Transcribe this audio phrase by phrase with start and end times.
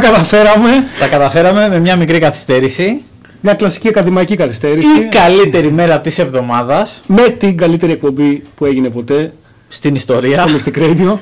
[0.00, 0.68] Τα καταφέραμε.
[1.00, 3.02] Τα καταφέραμε με μια μικρή καθυστέρηση.
[3.40, 4.88] Μια κλασική ακαδημαϊκή καθυστέρηση.
[5.00, 9.32] Η καλύτερη μέρα της εβδομάδας Με την καλύτερη εκπομπή που έγινε ποτέ
[9.68, 10.46] στην ιστορία.
[10.46, 11.16] στο Mystic Radio.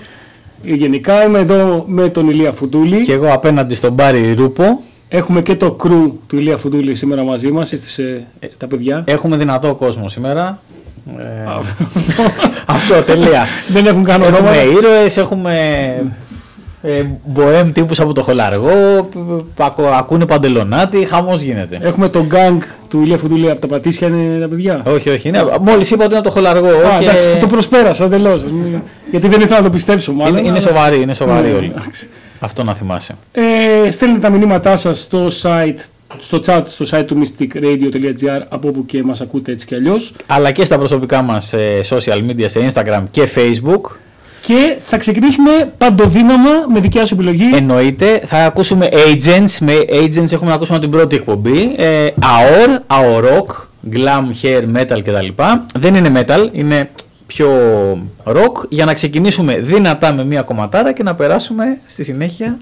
[0.63, 3.03] Γενικά είμαι εδώ με τον Ηλία Φουντούλη.
[3.03, 4.81] Και εγώ απέναντι στον Μπάρι Ρούπο.
[5.09, 9.05] Έχουμε και το crew του Ηλία Φουντούλη σήμερα μαζί μας, εσείς ε, τα παιδιά.
[9.07, 10.61] Έχουμε δυνατό κόσμο σήμερα.
[11.19, 11.25] Ε,
[12.77, 13.47] αυτό, τελεία.
[13.69, 14.37] Δεν έχουν καν όνομα.
[14.39, 15.53] έχουμε ήρωες, έχουμε
[16.87, 19.09] ε, μποέμ τύπους από το χολαργό,
[19.57, 21.79] π- ακου- ακούνε παντελονάτι, χαμός γίνεται.
[21.83, 22.59] Έχουμε τον gang
[22.89, 24.83] του Ηλία Φουντούλη από τα Πατήσια είναι τα παιδιά.
[24.87, 26.69] όχι, όχι, είναι, μόλις είπα ότι είναι από το χολαργό.
[26.69, 28.41] Α, και εντάξει, το προσπέρασα εντελώ.
[29.11, 30.31] Γιατί δεν ήθελα να το πιστέψω μάλλον.
[30.33, 31.73] είναι, είναι αλλά- σοβαροί, είναι σοβαροί Ναι, όλοι.
[31.77, 32.09] εντάξει.
[32.41, 33.15] Αυτό να θυμάσαι.
[33.33, 35.79] Ε, στέλνετε τα μηνύματά σας στο site,
[36.19, 40.15] στο chat, στο site του mysticradio.gr από όπου και μας ακούτε έτσι κι αλλιώς.
[40.27, 43.81] Αλλά και στα προσωπικά μας ε, social media, σε Instagram και Facebook.
[44.47, 47.51] Και θα ξεκινήσουμε παντοδύναμα με δικιά σου επιλογή.
[47.55, 49.59] Εννοείται, θα ακούσουμε agents.
[49.61, 51.75] Με agents έχουμε να ακούσουμε την πρώτη εκπομπή.
[51.77, 53.47] Ε, AOR, AOR rock,
[53.93, 55.43] glam, hair, metal κτλ.
[55.79, 56.91] Δεν είναι metal, είναι
[57.27, 57.49] πιο
[58.25, 58.69] rock.
[58.69, 62.59] Για να ξεκινήσουμε δυνατά με μία κομματάρα και να περάσουμε στη συνέχεια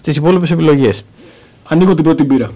[0.00, 1.04] στις υπόλοιπες επιλογές.
[1.68, 2.50] Ανοίγω την πρώτη μπύρα.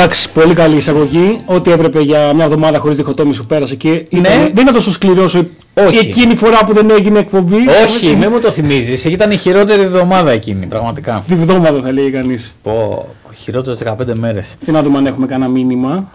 [0.00, 1.40] Εντάξει, πολύ καλή εισαγωγή.
[1.46, 5.22] Ό,τι έπρεπε για μια εβδομάδα χωρίς διχοτόμηση σου πέρασε και ήταν- δεν ήταν τόσο σκληρό
[5.22, 5.46] όσο
[5.86, 5.98] Όχι.
[5.98, 7.56] εκείνη η φορά που δεν έγινε εκπομπή.
[7.84, 9.04] Όχι, μην μου το θυμίζεις.
[9.04, 11.22] Ήταν η χειρότερη εβδομάδα εκείνη, πραγματικά.
[11.28, 12.54] Τη βδόμαδα θα λέει κανείς.
[12.62, 14.56] Πω, χειρότερες 15 μέρες.
[14.60, 16.08] Για να δούμε αν έχουμε κανένα μήνυμα.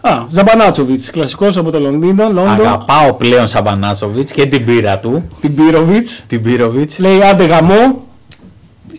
[0.00, 2.48] Α, Ζαμπανάτσοβιτς, κλασικός από το Λονδίνο, Λόντον.
[2.48, 6.24] Αγαπάω πλέον Σαμπανάτσοβιτς και την πύρα του, Την Πύροβιτς.
[6.26, 6.98] την Πύροβιτς.
[6.98, 8.02] Λέει άντε γαμό.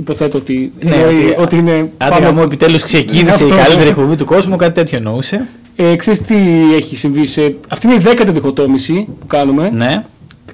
[0.04, 1.72] Υποθέτω ότι, Ναι, εννοεί ότι- ότι είναι.
[1.72, 3.64] Άντε πάνω- γαμό, επιτέλους ξεκίνησε η Αυτό.
[3.64, 5.48] καλύτερη εκπομπή του κόσμου, κάτι τέτοιο εννοούσε.
[5.76, 6.36] Ε, ξέρεις τι
[6.76, 7.56] έχει συμβεί σε...
[7.68, 9.70] Αυτή είναι η δέκατη διχοτόμηση που κάνουμε.
[9.74, 10.04] Ναι.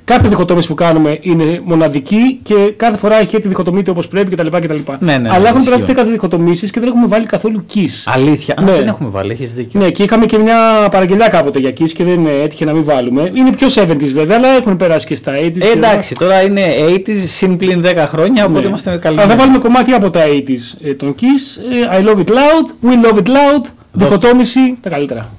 [0.09, 4.47] Κάθε διχοτόμηση που κάνουμε είναι μοναδική και κάθε φορά έχει τη διχοτομείται όπως πρέπει κτλ.
[4.47, 4.75] κτλ.
[4.99, 5.85] Ναι, ναι, Αλλά ναι, έχουν ισχύει.
[5.85, 8.03] περάσει 10 διχοτομήσεις και δεν έχουμε βάλει καθόλου kiss.
[8.05, 8.55] Αλήθεια.
[8.59, 8.71] Α, Ναι.
[8.71, 9.79] δεν έχουμε βάλει, έχεις δίκιο.
[9.79, 12.83] Ναι, και είχαμε και μια παραγγελιά κάποτε για kiss και δεν ε, έτυχε να μην
[12.83, 13.29] βάλουμε.
[13.33, 15.37] Είναι πιο 70s βέβαια, αλλά έχουν περάσει και στα 80s.
[15.37, 18.67] Ε, και εντάξει, τώρα είναι 80s συν πλην 10 χρόνια, οπότε Ναι.
[18.67, 19.19] είμαστε Αλλά καλοί.
[19.19, 20.77] θα βάλουμε κομμάτι από τα 80s.
[20.83, 21.61] Ε, τον Kiss,
[21.93, 25.29] ε, I love it loud, we love it loud, διχοτόμηση, τα καλύτερα.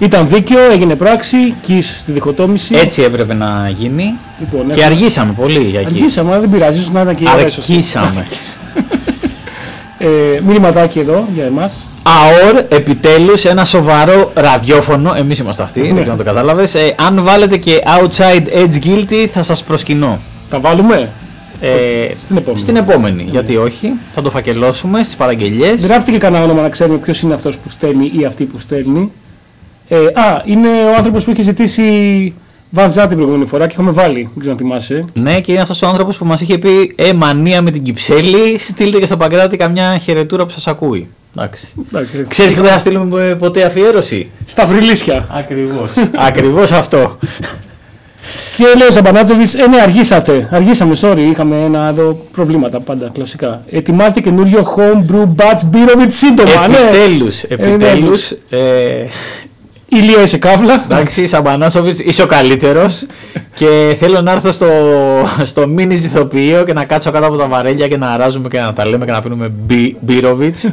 [0.00, 1.36] Ήταν δίκαιο, έγινε πράξη,
[1.68, 2.74] Kiss στη διχοτόμηση.
[2.74, 4.14] Έτσι έπρεπε να γίνει.
[4.40, 5.88] Λοιπόν, Και έχουμε- αργήσαμε πολύ για εκεί.
[5.94, 7.72] Αργήσαμε, αλλά δεν πειράζει, ίσως να ήταν και η ώρα σωστή.
[7.72, 8.26] Αρκήσαμε.
[9.98, 10.06] Ε,
[10.46, 11.86] μηνυματάκι εδώ για εμάς.
[12.02, 15.14] ΑΟΡ, επιτέλους ένα σοβαρό ραδιόφωνο.
[15.16, 15.94] Εμείς είμαστε αυτοί, δεν Ναι.
[15.94, 16.76] ξέρω αν το κατάλαβες.
[17.06, 20.18] αν βάλετε και outside edge guilty, θα σας προσκυνώ.
[20.50, 21.08] Τα βάλουμε;
[21.62, 21.68] Ε,
[22.24, 22.60] Στην επόμενη.
[22.62, 23.26] στην επόμενη.
[23.30, 25.74] Γιατί όχι, θα το φακελώσουμε στις παραγγελίε.
[25.74, 29.12] Γράψτε και κανένα όνομα να ξέρουμε ποιος είναι αυτός που στέλνει ή αυτή που στέλνει.
[29.92, 32.34] Ε, α, είναι ο άνθρωπος που είχε ζητήσει
[32.70, 34.20] Βαζά την προηγούμενη φορά και έχουμε βάλει.
[34.22, 35.04] Δεν ξέρω αν θυμάσαι.
[35.12, 38.58] Ναι, και είναι αυτός ο άνθρωπος που μας είχε πει Ε, μανία με την Κυψέλη,
[38.58, 41.08] στείλτε και στο Παγκράτη καμιά χαιρετούρα που σας ακούει.
[41.36, 41.72] Εντάξει.
[41.88, 45.26] Εντάξει, Ξέρεις που δεν θα στείλουμε ποτέ αφιέρωση; Στα φρυλίσια.
[45.30, 45.96] Ακριβώς.
[46.28, 47.18] Ακριβώς αυτό.
[48.56, 50.48] Και λέει ο Σαμπανάτσοβιτ, ε, ναι, αργήσατε.
[50.52, 53.64] Αργήσαμε, sorry, είχαμε ένα εδώ προβλήματα πάντα, κλασικά.
[53.70, 56.76] Ετοιμάζεται καινούριο homebrew batch beer σύντομα, ναι.
[56.76, 58.30] Επιτέλους, επιτέλους.
[58.30, 58.58] Ε,
[59.92, 60.82] Ηλία είσαι καύλα.
[60.84, 63.06] εντάξει, Σαμπανάσοβιτ, είσαι ο καλύτερος.
[63.54, 64.66] και θέλω να έρθω στο,
[65.44, 68.72] στο μίνι ζυθοποιείο και να κάτσω κάτω από τα βαρέλια και να αράζουμε και να
[68.72, 70.68] τα λέμε και να πίνουμε μπι- Μπύροβιτς.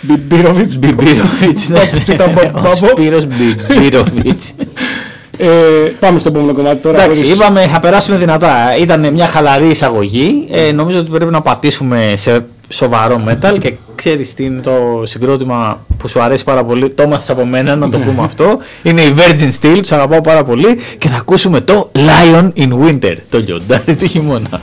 [0.00, 0.72] Μπίροβιτ.
[0.78, 1.80] Μπιμπύροβιτ, ναι.
[2.04, 2.68] Και τα μπα- Ο μπαμπο.
[2.74, 4.40] Σπύρος Μπιμπύροβιτ.
[5.38, 5.46] Ε,
[6.00, 7.02] πάμε στο επόμενο κομμάτι τώρα.
[7.02, 8.76] Εντάξει, χωρίς- είπαμε θα περάσουμε δυνατά.
[8.80, 10.48] Ήταν μια χαλαρή εισαγωγή.
[10.50, 15.84] Ε, νομίζω ότι πρέπει να πατήσουμε σε σοβαρό metal και ξέρεις τι είναι το συγκρότημα
[15.96, 16.90] που σου αρέσει πάρα πολύ.
[16.90, 18.58] Το έμαθες από μένα να το πούμε αυτό.
[18.82, 23.16] Είναι η Virgin Steel, τους αγαπάω πάρα πολύ και θα ακούσουμε το Lion in Winter,
[23.28, 24.60] το λιοντάρι του χειμώνα.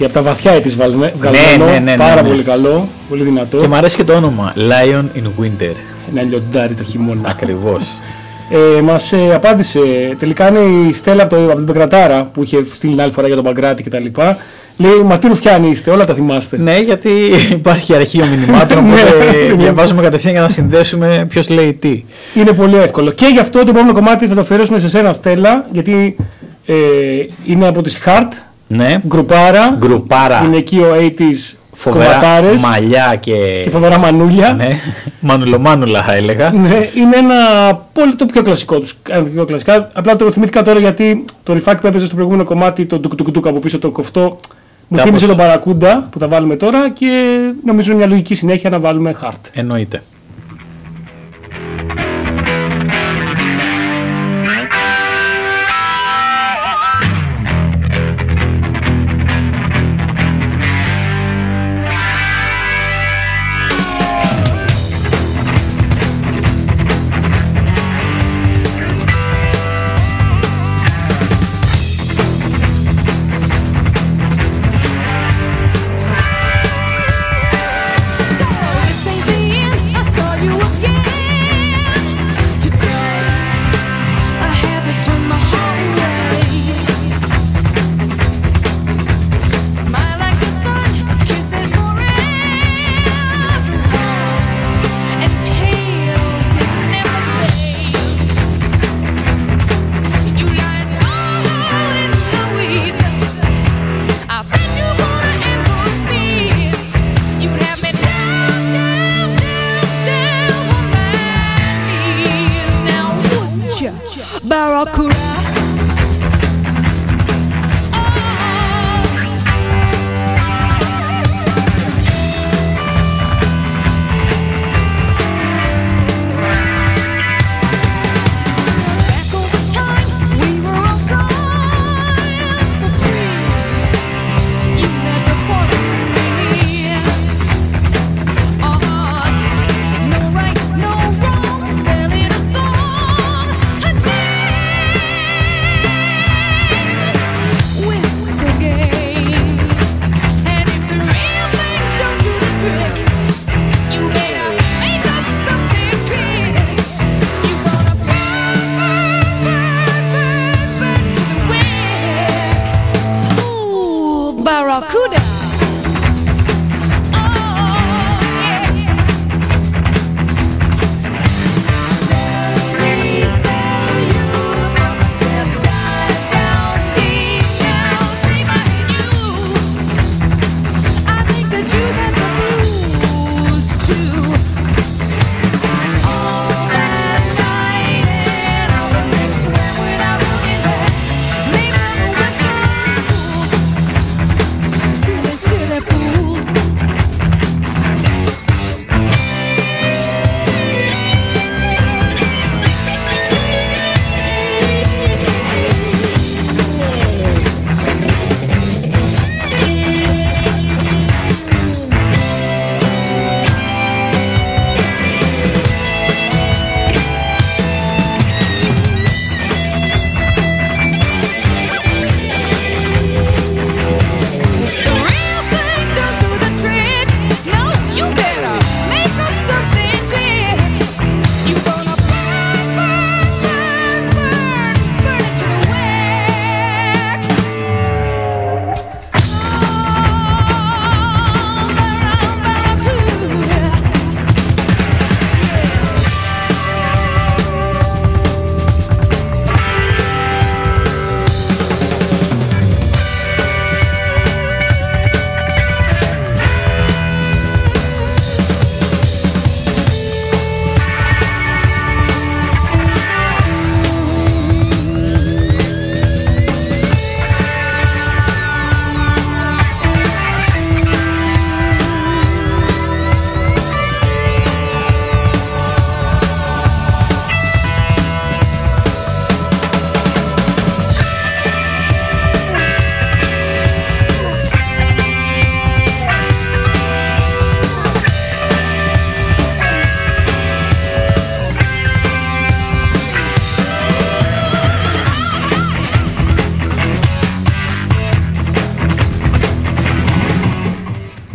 [0.00, 1.12] Και από τα βαθιά της βγαλμένο.
[1.58, 2.28] ναι, ναι, ναι, πάρα ναι.
[2.28, 3.56] πολύ καλό, πολύ δυνατό.
[3.56, 4.52] Και μου αρέσει και το όνομα.
[4.56, 5.72] Lion in Winter.
[6.10, 7.28] Ένα λιοντάρι το χειμώνα.
[7.28, 7.98] Ακριβώς.
[8.78, 9.80] Ε, Μας ε, απάντησε.
[10.18, 13.26] Τελικά είναι η Στέλλα από, το, από την Πεγκρατάρα που είχε στείλει την άλλη φορά
[13.26, 14.04] για τον Παγκράτη κτλ.
[14.76, 16.56] Λέει Μα τι ρουφιάνοι είστε, όλα τα θυμάστε.
[16.58, 17.10] ναι, γιατί
[17.50, 19.02] υπάρχει αρχείο μηνυμάτων, οπότε
[19.48, 19.54] Ναι.
[19.62, 22.04] διαβάζουμε κατευθείαν για να συνδέσουμε ποιος λέει τι.
[22.34, 23.10] Είναι πολύ εύκολο.
[23.10, 26.16] Και γι' αυτό το επόμενο κομμάτι θα το αφιερώσουμε σε σένα, Στέλλα, γιατί
[26.66, 26.74] ε,
[27.46, 28.28] είναι από τη Heart,
[28.72, 29.76] Ναι, γκρουπάρα.
[29.78, 33.60] γκρουπάρα, Γυναικείο 80s φοβερά κομματάρες μαλλιά και.
[33.62, 34.52] και φοβερά μανούλια.
[34.52, 34.68] Ναι,
[35.20, 36.50] μανουλομάνουλα θα έλεγα.
[36.50, 37.34] Ναι, είναι ένα
[37.92, 38.94] πολύ το πιο κλασικό τους.
[39.34, 39.90] Πιο κλασικά.
[39.94, 43.58] Απλά το θυμήθηκα τώρα γιατί το ρηφάκι που έπαιζε στο προηγούμενο κομμάτι, το ντουκ από
[43.58, 44.36] πίσω το κοφτό, μου
[44.88, 48.78] Κάπως- θύμισε τον Παρακούντα που θα βάλουμε τώρα και νομίζω είναι μια λογική συνέχεια να
[48.78, 49.48] βάλουμε hard.
[49.52, 50.02] Εννοείται.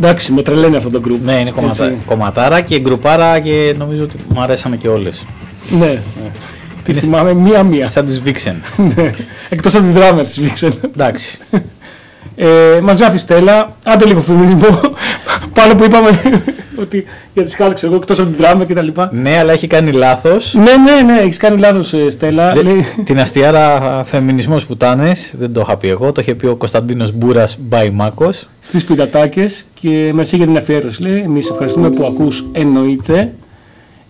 [0.06, 1.18] Εντάξει, με τρελαίνει αυτό το group.
[1.24, 1.84] Ναι, είναι κομματα...
[1.84, 1.98] Έτσι.
[2.06, 5.24] κομματάρα και γκρουπάρα και νομίζω ότι μου αρέσανε και όλες.
[5.78, 5.98] Ναι.
[6.82, 7.86] Τη θυμάμαι μία-μία.
[7.86, 8.54] Σαν τις Vixen.
[8.96, 9.10] Ναι.
[9.48, 10.72] Εκτός από την drummer της Vixen.
[10.94, 11.38] Εντάξει.
[12.36, 14.80] Ε, μας γράφει η Στέλλα, άντε λίγο φεμινισμό,
[15.52, 16.20] πάνω που είπαμε
[16.82, 19.10] ότι για τις χάλξες εγώ εκτός από την drummer και τα λοιπά.
[19.12, 20.54] ναι, αλλά έχει κάνει λάθος.
[20.54, 22.54] Ναι, ναι, ναι, έχεις κάνει λάθος ε, Στέλλα.
[22.62, 26.12] Λέει, Την αστιάρα φεμινισμός πουτάνε, δεν το είχα πει εγώ.
[26.12, 28.48] Το είχε πει ο Κωνσταντίνος Μπούρας Μπάι Μάκος.
[28.60, 31.02] στις πιτατάκες και merci για την αφιέρωση.
[31.02, 33.32] Λέει, εμείς ευχαριστούμε που ακούς εννοείται.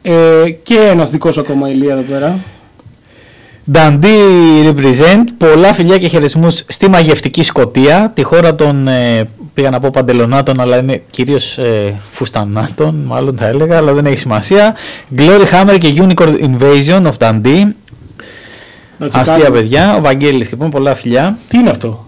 [0.03, 2.39] Ε, και ένας δικός ακόμα Ηλία εδώ πέρα.
[3.73, 9.25] Dundee represent, πολλά φιλιά και χαιρετισμούς στη μαγευτική Σκοτία, τη χώρα των, ε,
[9.55, 14.17] πήγα να πω παντελονάτων, αλλά είναι κυρίως ε, φουστανάτων, μάλλον θα έλεγα, αλλά δεν έχει
[14.17, 14.75] σημασία.
[15.17, 17.63] Glory Hammer και Unicorn Invasion of Dundee,
[18.99, 19.59] Να αστεία τσεκάρουμε.
[19.61, 21.39] παιδιά, ο Βαγγέλης λοιπόν, πολλά φιλιά.
[21.49, 22.07] Τι είναι αυτό;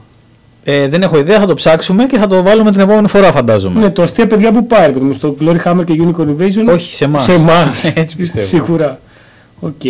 [0.64, 3.81] Ε, δεν έχω ιδέα, θα το ψάξουμε και θα το βάλουμε την επόμενη φορά φαντάζομαι.
[3.81, 6.73] Ναι, το αστεία παιδιά που πάρει, παιδί μου, στο Gloryhammer και Unicorn Invasion.
[6.75, 7.23] Όχι, σε εμάς.
[7.23, 7.85] Σε εμάς.
[7.94, 8.47] Έτσι πιστεύω.
[8.47, 8.99] Σίγουρα.
[9.61, 9.83] Οκ.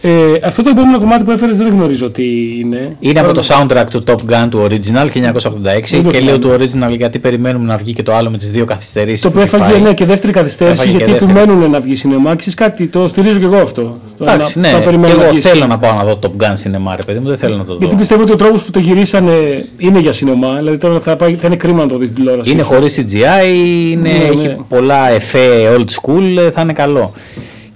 [0.00, 0.10] Ε,
[0.42, 2.24] αυτό το επόμενο κομμάτι που έφερες δεν γνωρίζω τι
[2.60, 2.96] είναι.
[3.00, 6.38] Είναι από το soundtrack του Top Gun του Original 1986 Δεν το και λέω θυμάμαι.
[6.38, 6.50] του
[6.92, 9.46] Original γιατί περιμένουμε να βγει και το άλλο με τις δύο καθυστερήσεις Το που οποίο
[9.46, 9.82] έχει έφαγε φάει.
[9.88, 11.38] ναι, και δεύτερη καθυστέρηση Έφαγε και γιατί δεύτερη.
[11.40, 12.34] επιμένουν να βγει σινεμά.
[12.36, 13.82] Ξέρεις κάτι, το στηρίζω και εγώ αυτό.
[14.18, 15.74] Το Εντάξει, να- ναι, να και περιμένω να εγώ βγει θέλω σινεμά.
[15.74, 17.78] να πάω να δω Top Gun σινεμά, ρε παιδί μου, δεν θέλω να το δω.
[17.78, 20.54] Γιατί πιστεύω ότι ο τρόπος που το γυρίσανε είναι για σινεμά.
[20.56, 22.50] Δηλαδή τώρα θα, πάει, θα είναι κρίμα να το δεις τηλεόραση.
[22.50, 23.46] Είναι χωρίς CGI,
[23.90, 24.56] είναι, Ναι, έχει ναι.
[24.68, 25.38] πολλά εφέ
[25.76, 27.12] old school, ε, θα είναι καλό.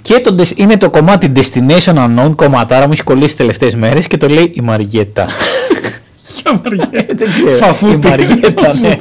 [0.02, 4.06] Και το, des- είναι το κομμάτι Destination Unknown, κομματάρα μου έχει κολλήσει τις τελευταίες μέρες
[4.06, 5.26] και το λέει η Μαριέτα.
[6.42, 7.06] Για Μαριέ.
[7.16, 8.06] δεν ξέρω, Φαφούτη.
[8.06, 8.96] η Μαριέτα, ναι.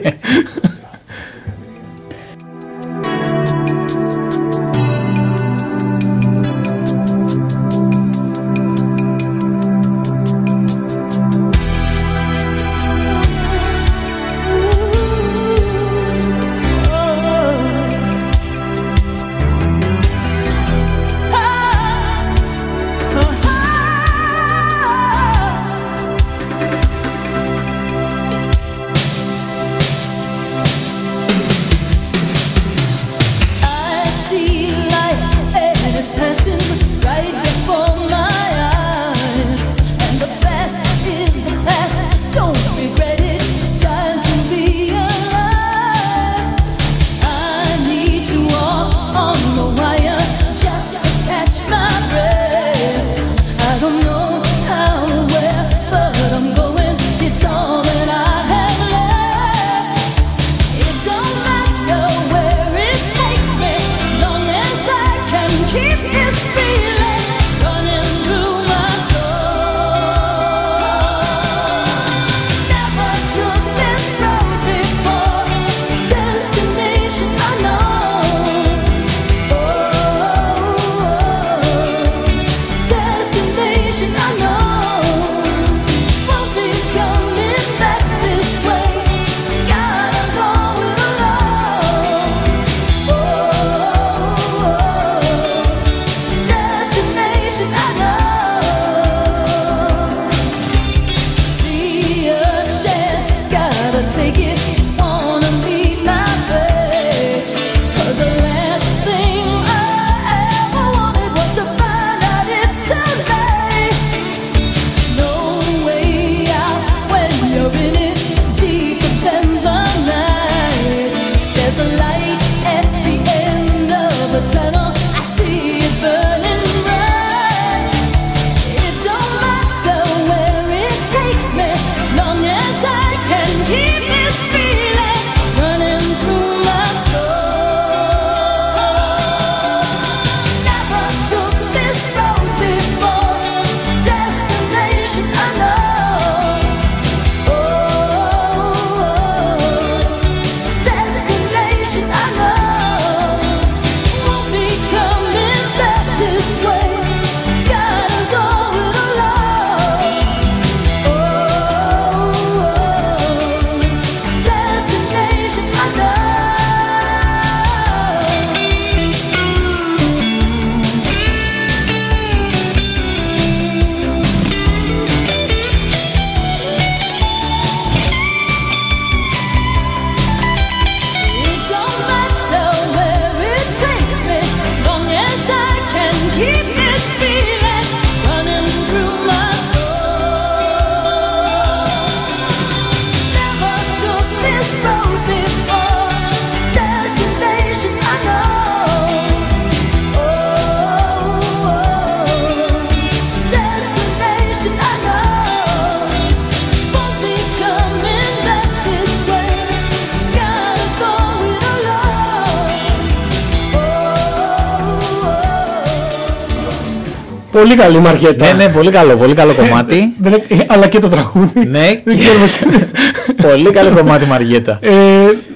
[217.51, 218.45] Πολύ καλή Μαριέτα.
[218.53, 220.13] Ναι, ναι, πολύ καλό, πολύ καλό κομμάτι.
[220.21, 221.65] Δεν έ- ε, αλλά και το τραγούδι.
[221.65, 222.91] ναι, Δεν και- ξέρω πώς είναι.
[223.49, 224.77] πολύ καλό κομμάτι Μαριέτα.
[224.81, 224.91] Ε,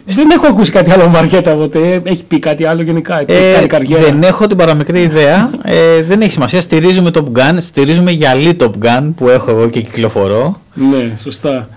[0.05, 2.01] δεν έχω ακούσει κάτι άλλο Μαριέτα ποτέ.
[2.03, 3.19] Έχει πει κάτι άλλο γενικά.
[3.25, 4.03] Έχει Ε, κάνει καριέρα.
[4.03, 5.49] δεν έχω την παραμικρή ιδέα.
[5.63, 6.61] Ε, δεν έχει σημασία.
[6.61, 7.55] Στηρίζουμε Top Gun.
[7.57, 10.61] Στηρίζουμε γυαλί Top Gun που έχω εγώ και κυκλοφορώ.
[10.73, 11.69] Ναι, σωστά.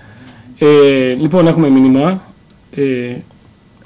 [0.59, 0.65] Ε,
[1.21, 2.21] λοιπόν, έχουμε μήνυμα.
[2.75, 2.81] Ε,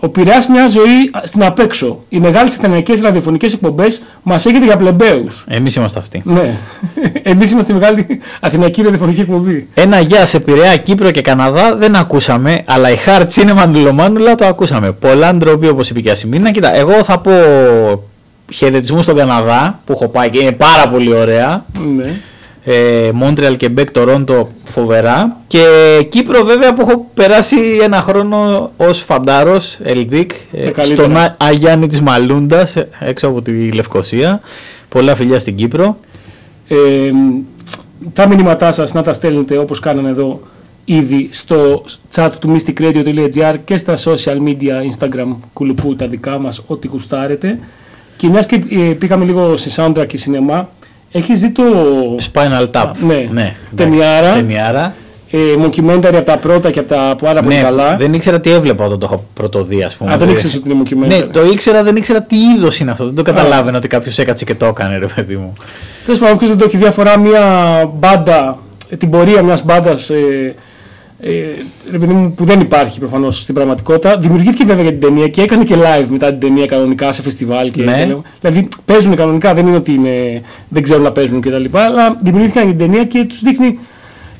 [0.04, 2.04] ο Πειραιάς μια ζωή στην απέξω.
[2.10, 5.46] Οι μεγάλες ιταλικές ραδιοφωνικές εκπομπές μας έχετε για πλεμπαίους.
[5.48, 6.22] Εμείς είμαστε αυτοί.
[6.26, 6.56] Ναι.
[7.32, 9.68] Εμείς είμαστε η μεγάλη αθηναϊκή ραδιοφωνική εκπομπή.
[9.74, 14.46] Ένα γεια σε Πειραιά, Κύπρο και Καναδά δεν ακούσαμε, αλλά η Hard Cinema Αντιλομάνουλα το
[14.46, 14.92] ακούσαμε.
[14.92, 16.52] Πολλά ντροπή όπως είπε και η Ασημίνα.
[16.52, 17.32] Κοίτα, εγώ θα πω
[18.54, 21.66] χαιρετισμού στον Καναδά που έχω πάει και είναι πάρα πολύ ωραία.
[21.96, 22.14] Ναι.
[22.63, 25.38] Ε, Montreal, Quebec, Toronto φοβερά.
[25.47, 25.60] Και
[26.10, 30.86] Κύπρο βέβαια που έχω περάσει ένα χρόνο ως φαντάρος, Ελδίκ, ε, Τα καλύτερα.
[30.86, 34.41] στον Α- Αγιάννη της Μαλούντας, ε, έξω από τη Λευκοσία.
[34.89, 35.97] Πολλά φιλιά στην Κύπρο.
[36.67, 36.76] Ε,
[38.13, 40.39] τα μηνύματά σας να τα στέλνετε όπως κάνανε εδώ
[40.86, 41.84] ήδη στο
[42.15, 47.60] chat του mysticradio.gr και στα social media, Instagram, κουλουπού, τα δικά μας, ό,τι γουστάρετε.
[48.17, 50.69] Και μιας και ε, πήγαμε λίγο σε soundtrack και σινεμά,
[51.12, 51.63] έχεις δει το
[52.32, 52.86] Spinal Tap.
[53.06, 53.13] ναι.
[53.13, 54.34] εντάξει, Ταινιάρα.
[54.34, 54.93] ταινιάρα.
[55.32, 57.95] ε, mockumentary από τα πρώτα και από τα πάρα πολύ Ναι, καλά.
[57.97, 60.13] δεν ήξερα τι έβλεπα όταν το είχα πρωτοδεί, ας πούμε.
[60.13, 61.08] Α, δεν Το- ήξερες ότι είναι mockumentary.
[61.08, 63.06] Ναι, το ήξερα, δεν ήξερα τι είδος είναι αυτό.
[63.06, 65.54] Δεν το καταλάβαινα ότι κάποιος έκατσε και το έκανε, ρε παιδί μου.
[66.06, 67.43] Τέλος πάντων, όποιο δεν το έχει δει, αφορά μια
[67.93, 68.58] μπάντα,
[68.89, 70.56] ε, την πορεία μιας μπάντας ε, ε, ρε παιδί
[72.08, 74.18] μου, που δεν υπάρχει προφανώς στην πραγματικότητα.
[74.18, 77.72] Δημιουργήθηκε βέβαια για την ταινία και έκανε και live μετά την ταινία κανονικά σε φεστιβάλ.
[77.72, 78.06] Και, Ναι.
[78.06, 81.66] και- δηλαδή παίζουν κανονικά, δεν είναι ότι είναι, δεν ξέρουν να παίζουν κτλ.
[81.72, 83.80] Αλλά δημιουργήθηκαν για την ταινία και τους δείχνει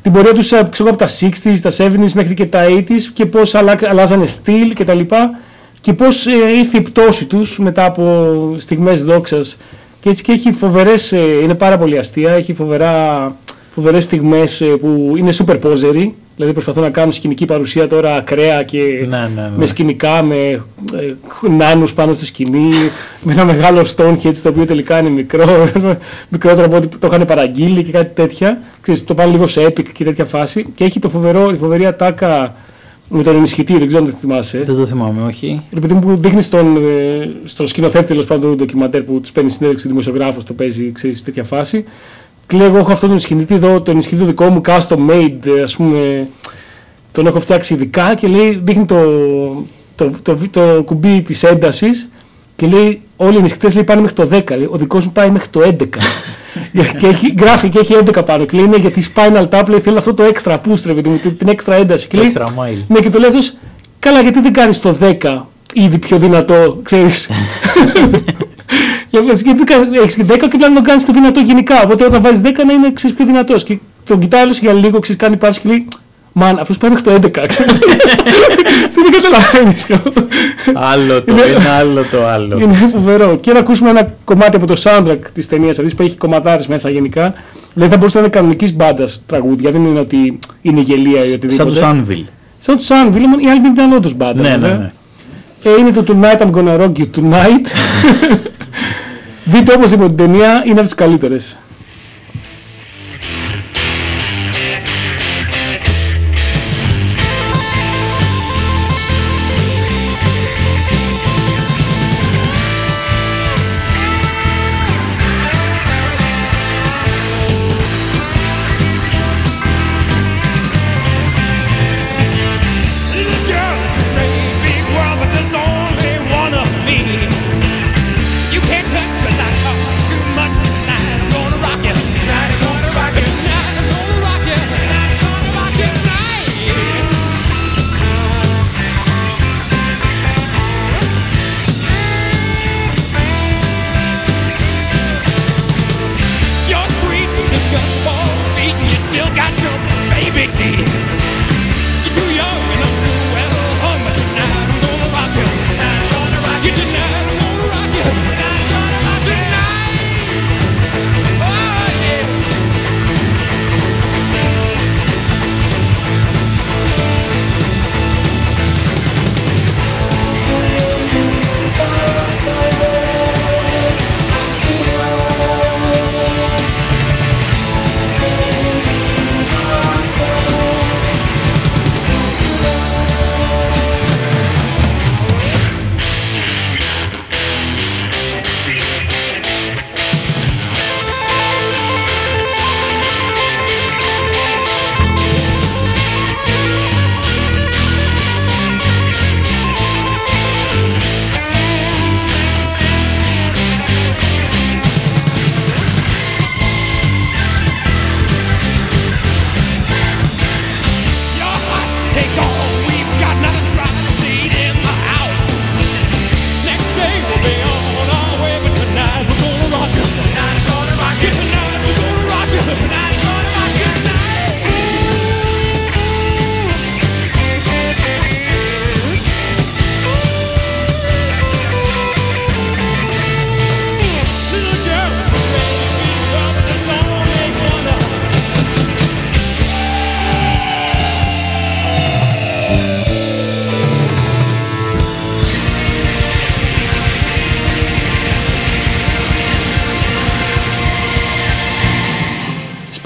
[0.02, 3.56] την πορεία τους από τα 60s, τα 70s μέχρι και τα 80s και πώς
[3.89, 5.00] αλλάζανε στυλ κτλ.
[5.82, 6.26] Και πώς
[6.60, 9.58] ήρθε η πτώση τους μετά από στιγμές δόξας.
[10.00, 11.12] Και έτσι και έχει φοβερές,
[11.44, 13.36] είναι πάρα πολύ αστεία, έχει φοβερά,
[13.72, 16.10] φοβερές στιγμές ε, που είναι super posery,
[16.41, 19.51] δηλαδή προσπαθούν να κάνουν σκηνική παρουσία τώρα ακραία και Ναι, ναι, ναι.
[19.58, 21.13] με σκηνικά, με ε,
[21.49, 22.69] νάνους πάνω στη σκηνή,
[23.21, 25.69] με ένα μεγάλο Stonehenge το οποίο τελικά είναι μικρό,
[26.34, 28.62] μικρότερο από ό,τι το είχαν παραγγείλει και κάτι τέτοια.
[28.82, 31.86] Ξέρεις, το πάνε λίγο σε epic και τέτοια φάση και έχει το φοβερό, η φοβερή
[31.86, 32.56] ατάκα
[33.10, 34.63] με τον ενισχυτή, δεν ξέρω αν το θυμάσαι.
[34.65, 35.60] Δεν το θυμάμαι, όχι.
[35.75, 39.88] Επειδή μου δείχνεις στον, ε, στον σκηνοθέτη τέλος πάντων του ντοκιμαντέρ που τους παίρνει συνέντευξη
[39.88, 41.84] δημοσιογράφος, το παίζει, ξέρεις, τέτοια φάση.
[42.51, 45.75] Και λέει: Εγώ έχω αυτόν τον ενισχυτή εδώ, τον ενισχυτή δικό μου, custom made, ας
[45.75, 46.27] πούμε.
[47.11, 48.95] Τον έχω φτιάξει ειδικά και λέει: Δείχνει το,
[49.95, 52.09] το, το, το, το κουμπί της έντασης
[52.55, 54.57] και λέει: Όλοι οι ενισχυτές λέει πάνε μέχρι το 10.
[54.57, 55.85] Λέει, ο δικός μου πάει μέχρι το 11.
[56.97, 58.45] και έχει, γράφει και έχει 11 πάνω.
[58.45, 61.17] Και λέει: Είναι γιατί Spinal Tap λέει, θέλει αυτό το extra boost, ρε παιδί μου,
[61.17, 62.07] την, την extra ένταση.
[62.07, 62.83] Και Το λέει, extra mile.
[62.87, 63.53] ναι, και το λέει αυτός,
[63.99, 65.41] καλά, γιατί δεν κάνεις το 10
[65.73, 67.29] ήδη πιο δυνατό, ξέρεις.
[69.12, 69.63] Λέμε, γιατί
[70.02, 71.82] έχεις και 10 και πλέον τον κάνεις πιο δυνατό γενικά.
[71.84, 73.63] Οπότε όταν βάζεις 10 να είναι ξέρεις, πιο δυνατός.
[73.63, 75.88] Και τον κοιτάει άλλος για λίγο, ξέρεις, κάνει πάση και λέει,
[76.34, 77.45] Μαν, αυτός πάει μέχρι το 11.
[77.47, 77.80] ξέρεις.
[78.95, 79.86] Δεν καταλαβαίνεις.
[80.74, 82.60] άλλο το Είναι- ένα, άλλο το άλλο.
[82.60, 83.38] Είναι φοβερό.
[83.41, 86.89] Και να ακούσουμε ένα κομμάτι από το soundtrack της ταινίας αυτής που έχει κομματάρες μέσα
[86.89, 87.34] γενικά.
[87.74, 89.71] Δηλαδή θα μπορούσε να είναι κανονικής μπάντας τραγούδια.
[89.71, 91.54] Δεν είναι ότι είναι γελία ή οτιδήποτε.
[91.54, 91.80] Σαν του
[92.13, 92.24] Anvil.
[92.58, 94.41] Σαν του Sun William, η άλλη δεν ήταν όντως μπάντα.
[94.41, 94.78] Ναι, ναι, βέβαια.
[94.78, 94.91] ναι.
[95.63, 97.65] Ε, είναι το Tonight I'm Gonna Rock You Tonight.
[99.43, 101.57] Δείτε όπως είπε την ταινία, είναι από τις καλύτερες.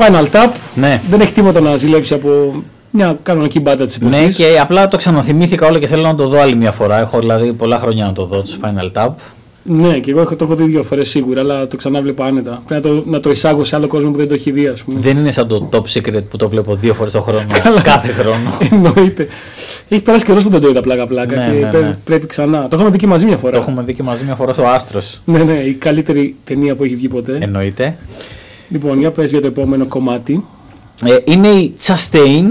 [0.07, 0.49] Spinal Tap.
[0.75, 1.01] Ναι.
[1.09, 4.19] Δεν έχει τίποτα να ζηλέψει από μια κανονική μπάντα της εποχής.
[4.19, 6.99] Ναι, και απλά το ξαναθυμήθηκα όλο και θέλω να το δω άλλη μια φορά.
[6.99, 9.09] Έχω δηλαδή πολλά χρόνια να το δω, το Spinal Tap.
[9.67, 12.61] Ναι, και εγώ έχω, το έχω δει δύο φορές σίγουρα, αλλά το ξανά βλέπω άνετα.
[12.67, 14.81] Πρέπει να το, να το εισάγω σε άλλο κόσμο που δεν το έχει δει, ας
[14.83, 14.99] πούμε.
[15.01, 17.45] Δεν είναι σαν το Top Secret που το βλέπω δύο φορές το χρόνο,
[17.83, 18.57] κάθε χρόνο.
[18.71, 19.27] Εννοείται.
[19.89, 21.97] Έχει περάσει καιρός που δεν το είδα πλάκα-πλάκα Ναι, και ναι, πρέ- ναι.
[22.03, 22.67] πρέπει ξανά.
[22.67, 23.51] Το έχουμε δει και μαζί μια φορά.
[23.53, 25.21] το έχουμε δει και μαζί μια φορά στο Άστρος.
[25.25, 27.37] Ναι, ναι, η καλύτερη ταινία που έχει βγει ποτέ.
[27.41, 27.97] Εννοείται.
[28.69, 30.45] Λοιπόν, για πες για το επόμενο κομμάτι.
[31.05, 32.45] Ε, είναι η Chastain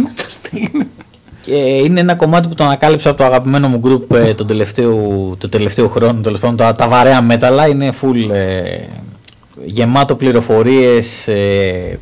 [1.40, 4.96] και είναι ένα κομμάτι που το ανακάλυψα από το αγαπημένο μου group ε, τον τελευταίο,
[5.38, 8.62] το τελευταίο χρόνο, τέλος πάντων, τα, τα βαρέα μέταλλα, είναι full ε,
[9.64, 11.98] γεμάτο πληροφορίες, ε,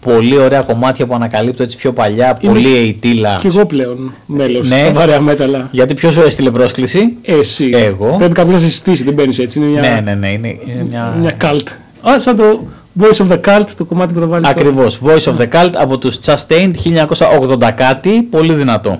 [0.00, 3.36] πολύ ωραία κομμάτια που ανακαλύπτω έτσι πιο παλιά, Είμαι πολύ ειτήλα.
[3.40, 4.78] Και εγώ πλέον μέλος Ναι.
[4.78, 5.68] στα βαρέα μέταλλα.
[5.70, 7.70] Γιατί ποιος σου έστειλε πρόσκληση; Εσύ.
[7.74, 8.14] Εγώ.
[8.18, 9.58] Πρέπει κάποιος να σε συστήσει, δεν μπαίνεις έτσι.
[9.58, 11.16] Είναι μια, Ναι, ναι, ναι, είναι, είναι μια...
[11.20, 11.66] μια cult.
[12.10, 12.66] Α, σαν το
[13.00, 14.48] Voice of the Cult, το κομμάτι που θα βάλεις.
[14.48, 18.98] Ακριβώς, Voice of the Cult από τους Chastain 1980 κάτι, πολύ δυνατό.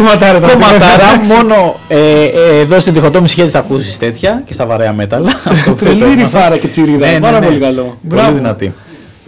[0.00, 0.38] κομματάρα.
[0.38, 5.30] Κομματάρα, μόνο ε, ε, εδώ στην διχοτόμηση χέρι ακούσεις τέτοια και στα βαρέα μέταλλα.
[5.78, 7.06] Τρελή φάρα και τσιρίδα.
[7.06, 7.46] Ναι, ναι, Πάρα ναι.
[7.46, 7.98] πολύ καλό.
[8.08, 8.74] Πολύ δυνατή.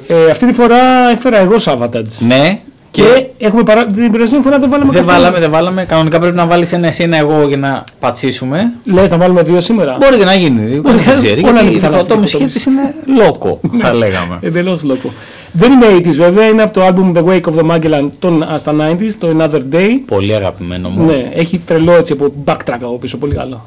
[0.07, 2.19] Ε, αυτή τη φορά έφερα εγώ Σάββατατζ.
[2.19, 2.61] Ναι,
[2.93, 3.87] και έχουμε παρά...
[3.87, 4.93] την περασμένη φορά δεν βάλαμε.
[4.93, 5.85] Δεν βάλαμε, δεν βάλαμε.
[5.85, 8.73] Κανονικά πρέπει να βάλεις ένα εσύ, ένα εγώ για να πατσίσουμε.
[8.85, 10.81] Λες να βάλουμε δύο σήμερα; Μπορεί και να γίνει.
[10.81, 11.41] Δεν ξέρει.
[11.53, 12.25] Γιατί η διχοτόμη
[12.69, 14.39] είναι λόκο, ναι, θα λέγαμε.
[14.41, 15.13] Εντελώς λόκο.
[15.53, 18.75] Δεν είναι τη, βέβαια, είναι από το album The Wake of the Magellan των στα
[18.79, 19.91] 90s, το Another Day.
[20.07, 21.05] Πολύ αγαπημένο μου.
[21.05, 23.67] Ναι, έχει τρελό έτσι από backtrack από πίσω, πολύ καλό.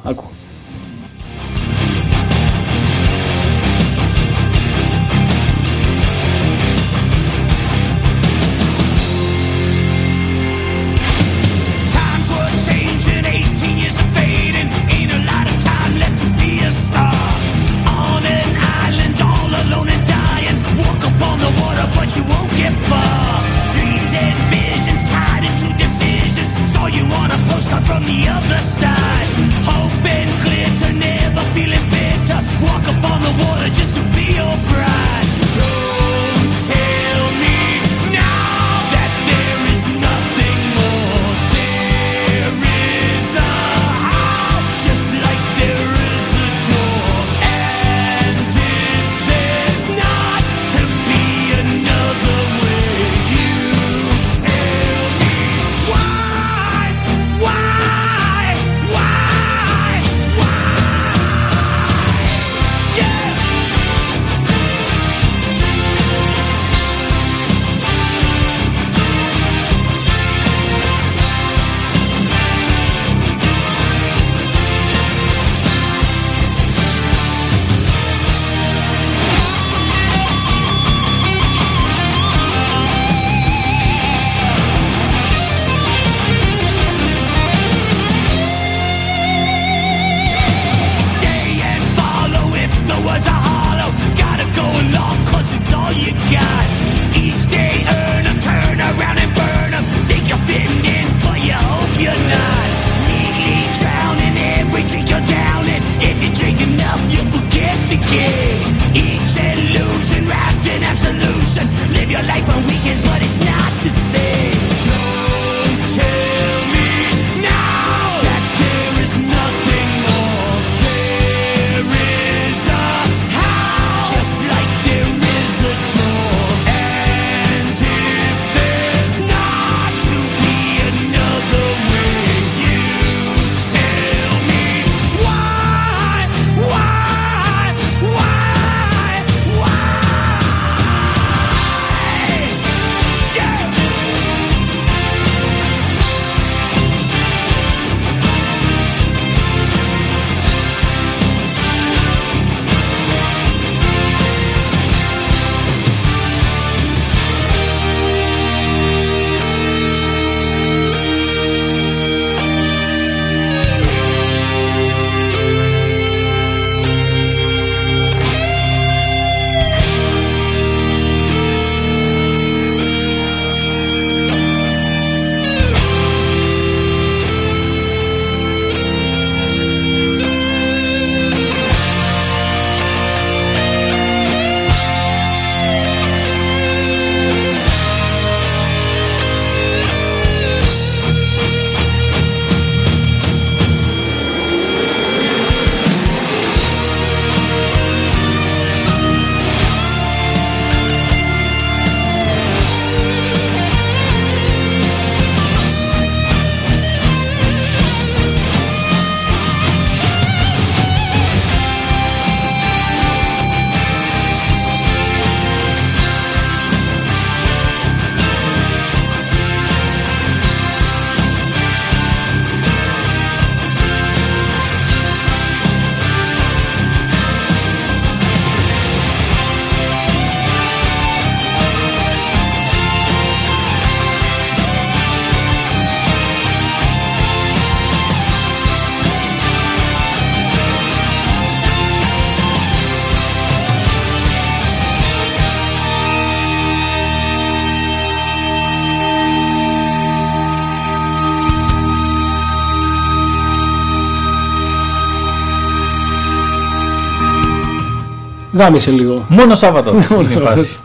[258.56, 259.26] Γάμισε λίγο.
[259.30, 260.78] Μόνο Σάββατο είναι φάση.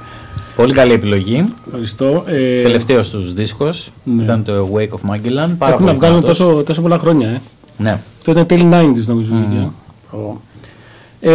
[0.57, 1.45] Πολύ καλή επιλογή.
[1.67, 2.23] Ευχαριστώ.
[2.27, 2.63] Ε...
[2.63, 3.69] Τελευταίος του δίσκο
[4.05, 4.23] ναι.
[4.23, 5.55] ήταν το Wake of Magellan.
[5.59, 7.29] Πάρα Έχουν να τόσο, τόσο πολλά χρόνια.
[7.29, 7.41] Ε.
[7.77, 7.99] Ναι.
[8.19, 9.33] Αυτό ήταν τέλη 90s νομίζω.
[9.33, 10.37] Mm.
[11.21, 11.31] Ε,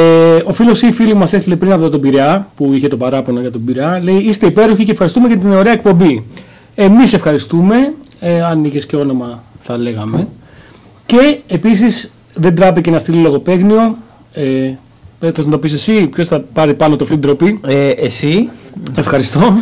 [0.45, 3.39] ο φίλος ή η φίλη μας έστειλε πριν από τον Πειραιά, που είχε το παράπονο
[3.39, 6.25] για τον Πειραιά, λέει: Είστε υπέροχοι και ευχαριστούμε για την ωραία εκπομπή.
[6.75, 7.93] Εμείς ευχαριστούμε.
[8.19, 10.27] Ε, αν είχες και όνομα, θα λέγαμε.
[11.05, 13.97] Και επίσης δεν τράπηκε να στείλει λογοπαίγνιο.
[14.33, 14.73] Ε,
[15.19, 17.59] Θες να το πεις εσύ, ποιος θα πάρει πάνω το αυτή την τροπή.
[17.65, 18.49] Ε, εσύ,
[18.95, 19.53] Ευχαριστώ.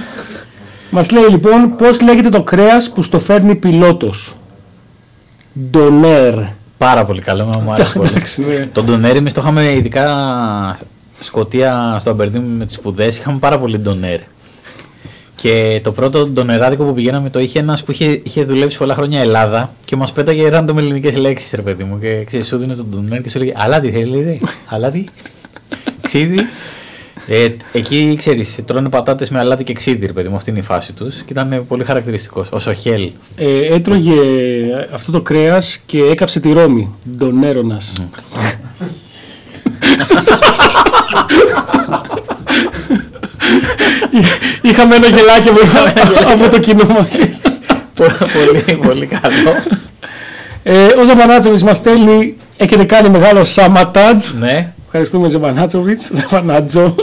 [0.90, 4.38] Μας λέει λοιπόν πώς λέγεται το κρέας που στο φέρνει πιλότος;
[5.70, 6.34] Ντονέρ.
[6.78, 8.10] πάρα πολύ καλό, μου άρεσε πολύ.
[8.10, 8.70] Εντάξει, ναι.
[8.72, 10.78] Τον Ντονέρ, εμείς το είχαμε ειδικά
[11.20, 14.20] σκοτία στο Αμπερντίν με τις σπουδές, είχαμε πάρα πολύ Ντονέρ.
[15.36, 19.20] Και το πρώτο ντονεράδικο που πηγαίναμε το είχε ένας που είχε, είχε δουλέψει πολλά χρόνια
[19.20, 22.00] Ελλάδα και μας πέταγε random ελληνικές λέξεις, ρε παιδί μου.
[22.00, 24.38] Και ξέρεις, σου δίνει τον ντονέρ και σου λέγε Αλάτι θέλει, ρε.
[24.66, 25.10] Αλάτι.
[26.04, 26.48] Ξύδι.
[27.28, 30.36] Ε, εκεί ξέρεις, τρώνε πατάτες με αλάτι και ξύδι, ρε παιδί μου.
[30.36, 31.16] Αυτή είναι η φάση τους.
[31.16, 32.48] Και ήταν πολύ χαρακτηριστικός.
[32.52, 33.12] Ο Σοχέλ.
[33.36, 34.14] Ε, έτρωγε
[34.94, 36.96] αυτό το κρέας και έκαψε τη Ρώμη.
[37.18, 37.94] Ντονέρονας.
[44.62, 47.18] Είχαμε ένα γελάκι από- από το κοινό μας.
[48.36, 49.54] πολύ, πολύ καλό.
[50.64, 54.32] Ε, ο Ζαμπανάτσοβιτς μας στέλνει, έχετε κάνει μεγάλο σαματάτζ.
[54.40, 56.96] ναι, Ευχαριστούμε Ζαμπανάτσοβιτς, Ζαμπανάτζο.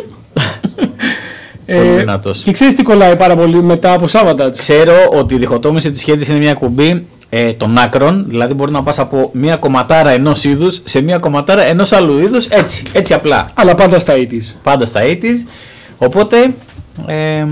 [1.66, 2.42] πολύ δυνατός.
[2.42, 4.58] και ξέρεις τι κολλάει πάρα πολύ μετά από Σάββατατζ.
[4.58, 8.82] Ξέρω ότι η διχοτόμηση της σχέσης είναι μια κουμπί ε, των άκρων, δηλαδή μπορεί να
[8.82, 13.48] πας από μια κομματάρα ενός είδους σε μια κομματάρα ενός άλλου είδους, έτσι, έτσι απλά.
[13.54, 14.54] Αλλά πάντα στα 80's.
[14.62, 15.48] Πάντα στα 80's.
[15.98, 16.54] Οπότε
[17.06, 17.46] ε,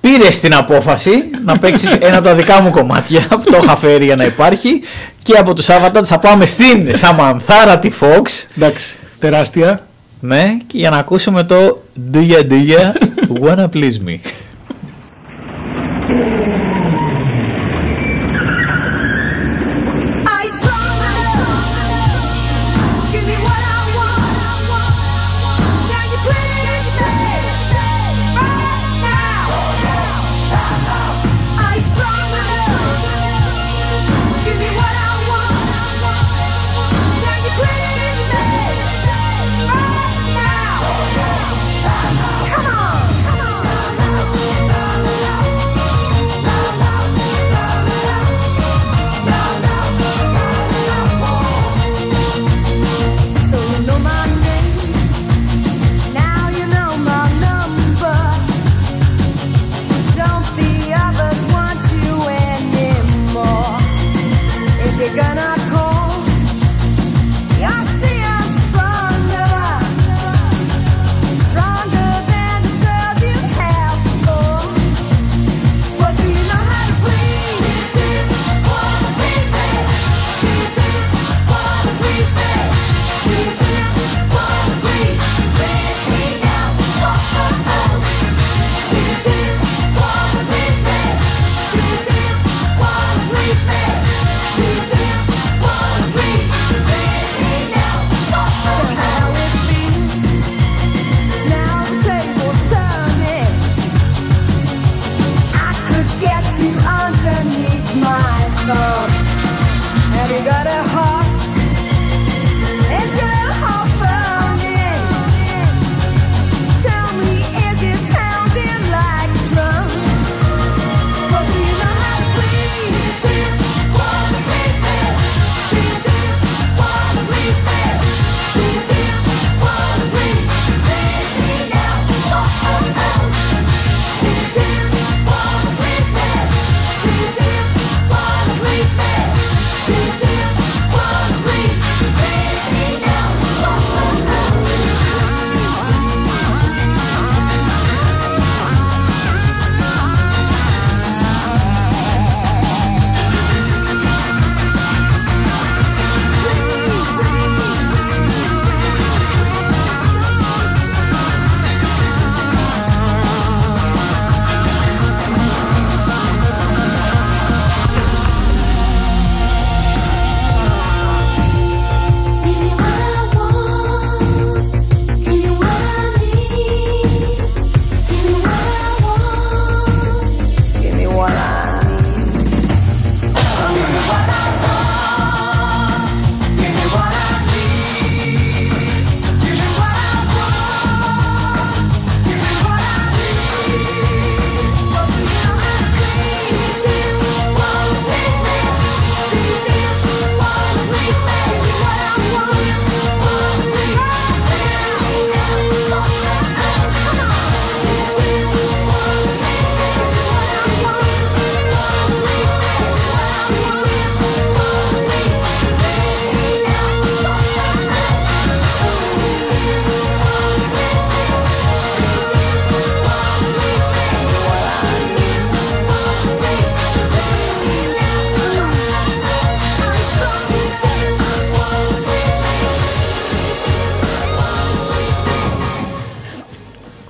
[0.00, 1.10] πήρες την απόφαση
[1.44, 4.80] να παίξεις ένα από τα δικά μου κομμάτια που το είχα φέρει για να υπάρχει
[5.22, 9.78] και από τους Σάββατα θα πάμε στην Σαμανθάρα τη Fox Εντάξει, τεράστια.
[10.20, 11.82] ναι, και για να ακούσουμε το
[12.12, 12.92] Do ya do ya
[13.42, 14.16] wanna please me.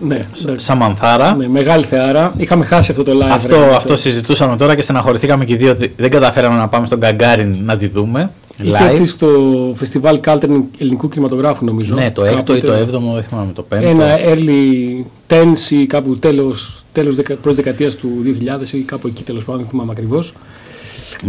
[0.01, 0.67] Ναι, εντάξει.
[0.67, 1.35] Σαμανθάρα.
[1.37, 2.33] ναι, μεγάλη θεάρα.
[2.37, 3.29] Είχαμε χάσει αυτό το live.
[3.31, 6.87] Αυτό, ρε, αυτό συζητούσαμε τώρα και στεναχωρηθήκαμε και οι δύο ότι δεν καταφέραμε να πάμε
[6.87, 8.31] στον Γκαγκάριν να τη δούμε.
[8.63, 9.07] Είχε έρθει Live.
[9.07, 9.29] στο
[9.77, 11.95] φεστιβάλ Κάλτερ ελληνικού κινηματογράφου νομίζω.
[11.95, 12.67] Ναι, το έκτο ή Κάποτε.
[12.67, 13.89] το έβδομο, δεν θυμάμαι το πέμπτο.
[13.89, 19.23] Ένα early tens ή κάπου τέλος, τέλος δεκα, πρώτης δεκαετίας του 2000 ή κάπου εκεί
[19.23, 20.35] τέλος πάντων, δεν θυμάμαι ακριβώς.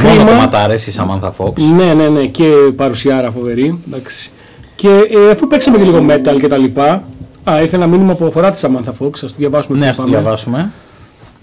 [0.01, 0.29] Μόνο κρίμα.
[0.29, 1.63] κομματάρες η Σαμάνθα Φόξ.
[1.63, 2.43] Ναι, ναι, ναι, και
[2.75, 3.79] παρουσιάρα φοβερή.
[3.87, 4.31] Εντάξει.
[4.75, 4.87] Και
[5.27, 7.03] ε, αφού παίξαμε και λίγο metal και τα λοιπά,
[7.43, 9.77] α, ήρθε ένα μήνυμα που αφορά τη Samantha Fox, ας το διαβάσουμε.
[9.77, 10.15] Ναι, πριν ας το πάμε.
[10.17, 10.71] διαβάσουμε.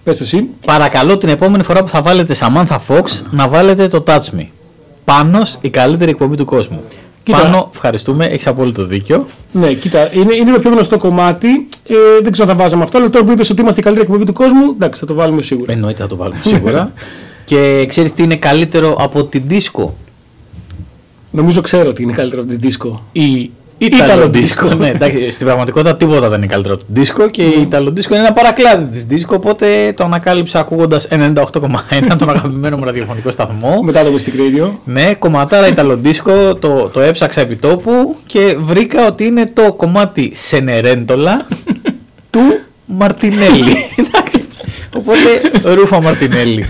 [0.05, 0.49] Πες το εσύ.
[0.67, 4.47] Παρακαλώ την επόμενη φορά που θα βάλετε Samantha Fox να βάλετε το Touch Me.
[5.05, 6.83] Πάνος, η καλύτερη εκπομπή του κόσμου.
[7.23, 7.41] Κοίτα.
[7.41, 9.27] Πάνω, ευχαριστούμε, έχεις απόλυτο δίκιο.
[9.53, 11.49] Ναι, κοίτα, είναι, είναι το πιο γνωστό κομμάτι.
[11.89, 14.07] Ε, δεν ξέρω αν θα βάζαμε αυτό, αλλά τώρα που είπες ότι είμαστε η καλύτερη
[14.07, 15.73] εκπομπή του κόσμου, εντάξει, θα το βάλουμε σίγουρα.
[15.73, 16.93] Εννοείται θα το βάλουμε σίγουρα.
[17.45, 19.89] και ξέρεις τι είναι καλύτερο από την disco.
[21.31, 22.99] Νομίζω ξέρω ότι είναι καλύτερο από την disco.
[23.13, 24.77] Η Ιταλο Ιταλο disco.
[24.81, 28.11] ναι, εντάξει, στην πραγματικότητα τίποτα δεν είναι καλύτερο από την disco και η Ιταλο disco
[28.11, 31.35] είναι ένα παρακλάδι της disco, οπότε το ανακάλυψα ακούγοντας 98,1
[32.19, 33.81] τον αγαπημένο μου ραδιοφωνικό σταθμό.
[33.85, 34.71] Μετά το Mystic Radio.
[34.85, 41.47] Ναι, κομματάρα Ιταλοντίσκο, το, το έψαξα επί τόπου και βρήκα ότι είναι το κομμάτι Σενερέντολα
[42.31, 42.41] του
[42.87, 43.77] Μαρτινέλη.
[43.97, 44.49] Εντάξει,
[44.95, 45.29] οπότε
[45.75, 46.67] ρούφα Μαρτινέλη.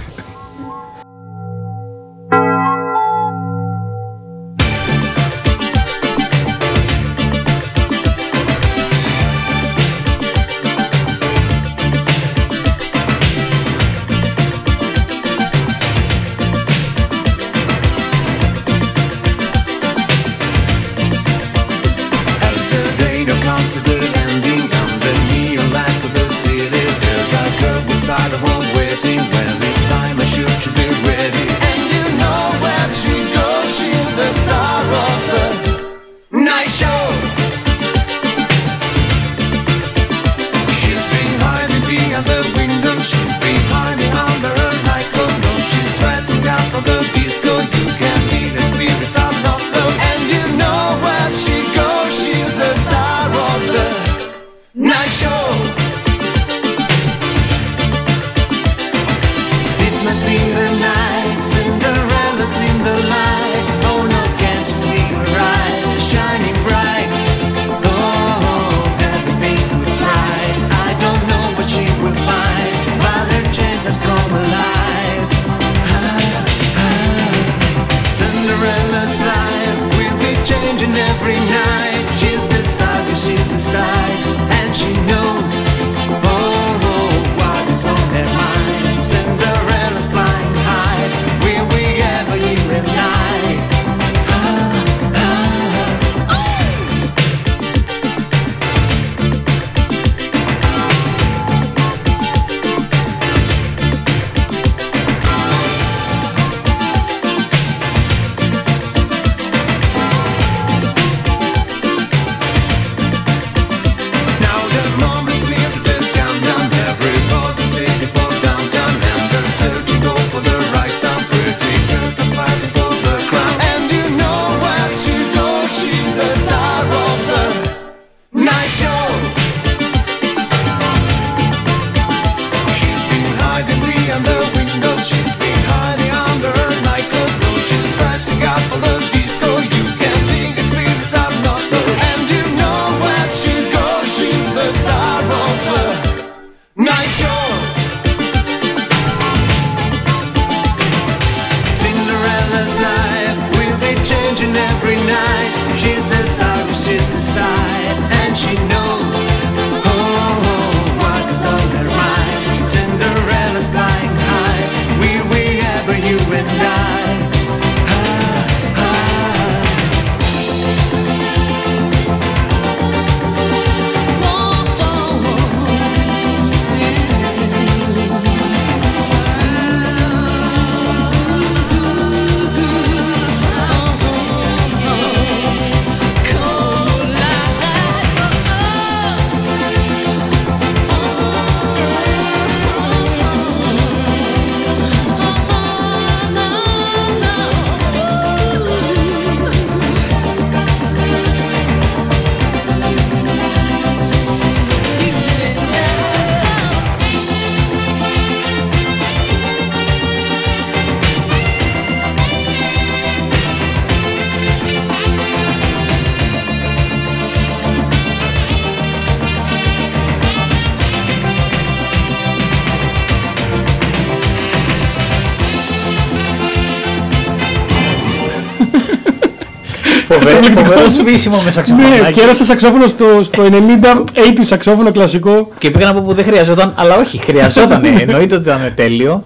[230.89, 231.89] σβήσιμο με σαξόφωνο.
[231.89, 233.55] Ναι, και έρασα σαξόφωνο στο, στο 90,
[233.97, 234.03] 80
[234.41, 235.49] σαξόφωνο κλασικό.
[235.59, 237.84] Και πήγα να πω που δεν χρειαζόταν, αλλά όχι, χρειαζόταν.
[238.01, 239.24] Εννοείται ότι ήταν τέλειο.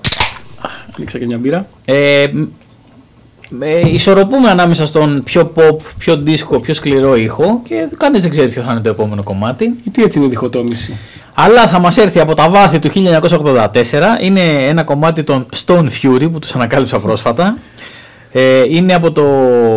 [0.95, 1.67] Κλείξα και μια μπύρα.
[1.85, 2.27] Ε,
[3.61, 8.49] ε, ισορροπούμε ανάμεσα στον πιο pop, πιο disco, πιο σκληρό ήχο και κανείς δεν ξέρει
[8.49, 9.65] ποιο θα είναι το επόμενο κομμάτι.
[9.65, 10.97] Ε, τι έτσι είναι η διχοτόμηση.
[11.35, 13.71] Αλλά θα μας έρθει από τα βάθη του 1984.
[14.21, 17.57] Είναι ένα κομμάτι των Stone Fury που τους ανακάλυψα πρόσφατα.
[18.33, 19.23] Ε, είναι από το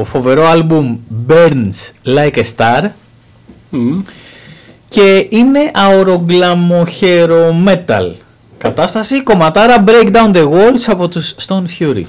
[0.05, 0.97] φοβερό άλμπουμ
[1.27, 2.83] Burns Like a Star.
[4.89, 8.11] Και είναι αορογκλαμοχερομέταλ.
[8.57, 12.03] Κατάσταση κομματάρα Breakdown the Walls από τους Stone Fury.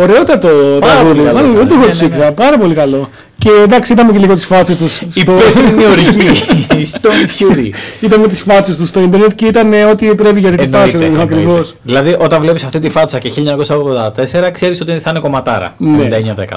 [0.00, 0.48] Ωραιότατο
[0.80, 1.20] τραγούδι.
[1.20, 1.86] Δεν το έχω.
[2.00, 2.30] Ναι, ναι, ναι.
[2.30, 3.08] Πάρα πολύ καλό.
[3.38, 5.00] Και εντάξει, είδαμε και λίγο τις φάτσες τους.
[5.00, 6.84] Υπεύθυνη οργή.
[6.94, 7.70] Στο Fury.
[8.00, 11.74] Είδαμε τις φάτσες τους στο Ιντερνετ και ήταν ε, ό,τι πρέπει για την φάση ακριβώς.
[11.82, 15.74] Δηλαδή, όταν βλέπεις αυτή τη φάτσα και 1984, ξέρεις ότι θα είναι κομματάρα.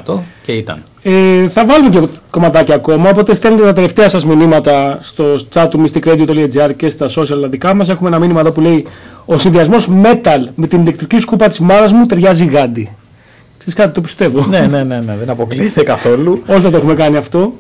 [0.08, 0.14] 99%
[0.44, 0.84] και ήταν.
[1.02, 3.10] Ε, θα βάλουμε και κομματάκια ακόμα.
[3.10, 7.90] Οπότε στέλνετε τα τελευταία σας μηνύματα στο chat του mysticradio.gr και στα social δικά μας.
[7.90, 8.86] Έχουμε ένα μήνυμα εδώ που λέει
[9.26, 12.96] Ο συνδυασμός metal με την ηλεκτρική σκούπα της μάρα μου ταιριάζει γάντι.
[13.74, 14.46] Ξέρεις κάτι, το πιστεύω.
[14.50, 16.42] ναι, ναι, ναι, ναι, δεν αποκλείεται καθόλου.
[16.48, 17.54] Όλοι θα το έχουμε κάνει αυτό.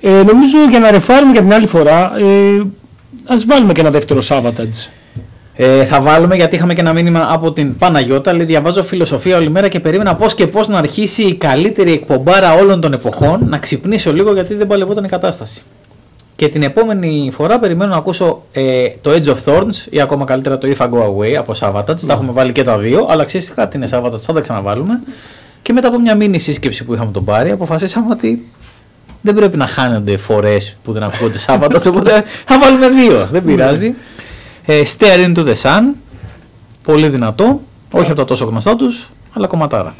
[0.00, 2.62] Ε, νομίζω για να ρεφάρουμε για την άλλη φορά, ε,
[3.26, 4.88] ας βάλουμε και ένα δεύτερο Savatage.
[5.54, 8.32] Ε, θα βάλουμε γιατί είχαμε και ένα μήνυμα από την Παναγιώτα.
[8.32, 12.52] Λέει: Διαβάζω φιλοσοφία όλη μέρα και περίμενα πώς και πώς να αρχίσει η καλύτερη εκπομπάρα
[12.54, 13.40] όλων των εποχών.
[13.44, 15.62] Να ξυπνήσω λίγο γιατί δεν παλευόταν η κατάσταση.
[16.36, 20.58] Και την επόμενη φορά περιμένω να ακούσω ε, το Edge of Thorns ή ακόμα καλύτερα
[20.58, 22.00] το If I Go Away από Savatage.
[22.06, 25.00] Τα έχουμε βάλει και τα δύο, αλλά ξέρεις κάτι είναι Savatage, θα τα ξαναβάλουμε.
[25.62, 28.48] Και μετά από μια μήνυ σύσκεψη που είχαμε τον Πάρη, αποφασίσαμε ότι
[29.20, 33.26] δεν πρέπει να χάνονται φορές που δεν ακούγονται Savatage, οπότε θα βάλουμε δύο.
[33.32, 33.94] Δεν πειράζει.
[34.64, 35.82] Ε, Stare into the Sun.
[36.82, 37.60] Πολύ δυνατό.
[37.92, 39.94] Όχι από τα τόσο γνωστά τους, αλλά κομματάρα.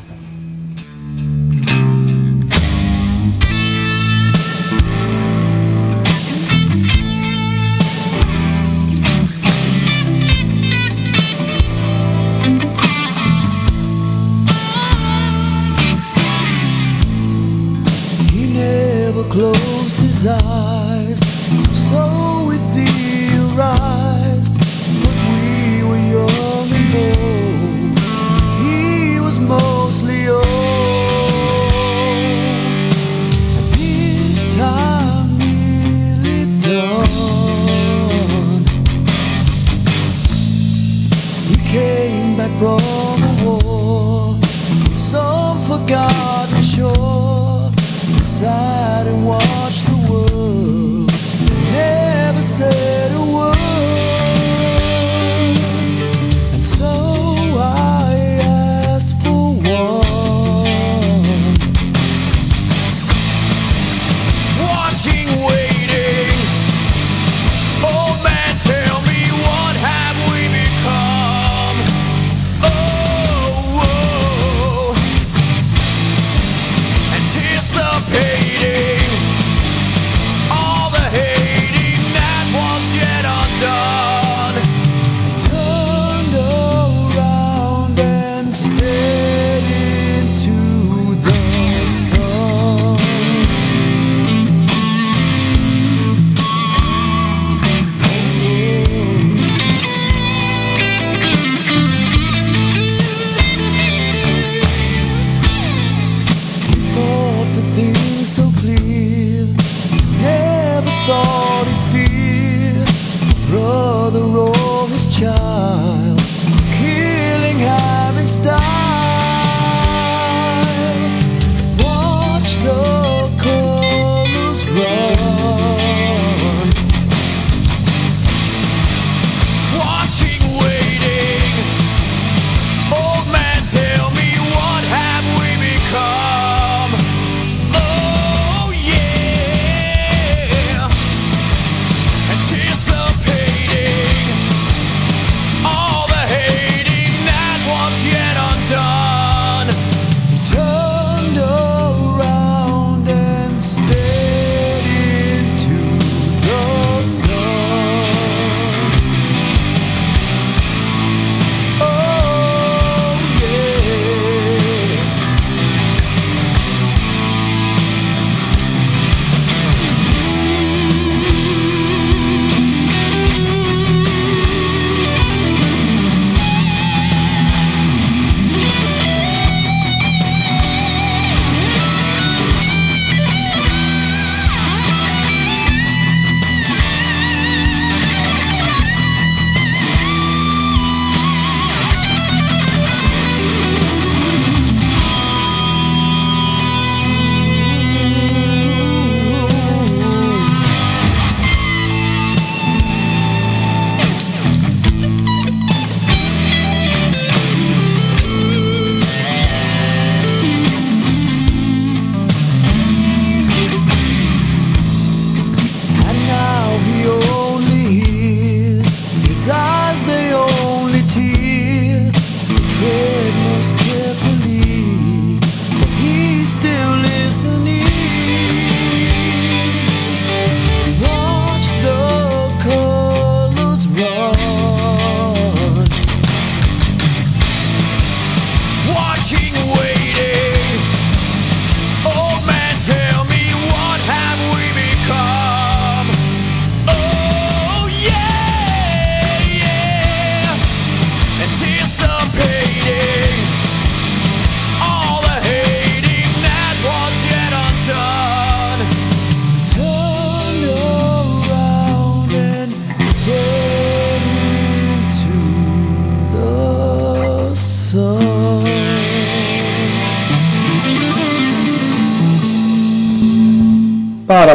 [19.39, 21.21] Closed his eyes,
[21.73, 24.55] so we theorized.
[25.03, 27.99] But we were young and bold.
[28.65, 30.43] He was mostly old,
[33.59, 37.07] and his time nearly done.
[41.47, 44.37] He came back from a war,
[44.93, 45.39] some.
[45.69, 46.48] He
[49.29, 49.58] wall.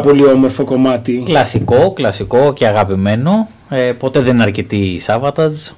[0.04, 1.22] Πολύ όμορφο κομμάτι.
[1.26, 3.48] Κλασικό, κλασικό και αγαπημένο.
[3.70, 5.72] Ε, ποτέ δεν είναι αρκετή η Savatage.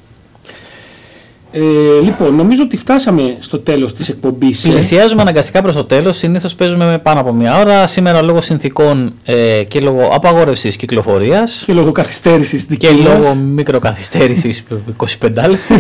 [1.52, 1.60] Ε,
[2.04, 4.66] λοιπόν, νομίζω ότι φτάσαμε στο τέλος της εκπομπής.
[4.66, 4.70] ε.
[4.72, 6.18] Πλησιάζουμε αναγκαστικά προς το τέλος.
[6.18, 7.88] Συνήθως παίζουμε με πάνω από μία ώρα.
[7.88, 13.04] Σήμερα λόγω συνθήκων ε, και λόγω απαγόρευσης κυκλοφορίας Και λόγω καθυστέρησης δική και μας.
[13.24, 14.64] λόγω μικροκαθυστέρησης
[15.22, 15.76] 25 λεπτή.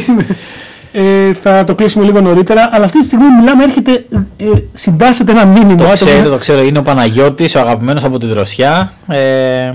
[0.98, 4.06] Ε, θα το κλείσουμε λίγο νωρίτερα, αλλά αυτή τη στιγμή μιλάμε, έρχεται,
[4.38, 5.76] ε, συντάσσεται ένα μήνυμα.
[5.76, 5.93] το άτομο.
[5.93, 6.64] ξέρω, το ξέρω.
[6.64, 8.91] Είναι ο Παναγιώτης, ο αγαπημένος από τη δροσιά.
[9.08, 9.74] Ε,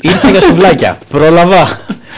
[0.00, 0.98] ήρθε για σουβλάκια.
[1.10, 1.68] Πρόλαβα.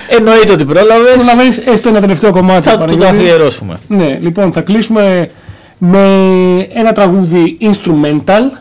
[0.09, 1.11] Εννοείται ότι πρόλαβες.
[1.11, 2.69] Θέλω να μένεις έστω ένα τελευταίο κομμάτι.
[2.69, 3.17] Θα του το Παναγιώτη.
[3.17, 3.77] αφιερώσουμε.
[3.89, 5.31] Ναι, λοιπόν, θα κλείσουμε
[5.79, 5.99] με
[6.73, 8.59] ένα τραγούδι instrumental.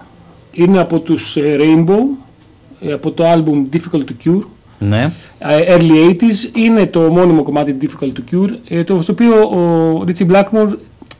[0.51, 1.99] Είναι από τους ε, Rainbow,
[2.87, 4.41] ε, από το album Difficult to Cure.
[4.79, 5.09] Ναι.
[5.39, 10.03] ε, Early 80s είναι το μόνιμο κομμάτι Difficult to Cure, ε, το, στο οποίο ο
[10.07, 10.69] Richie Blackmore